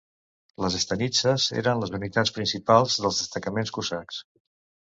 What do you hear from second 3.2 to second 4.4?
destacaments cosacs.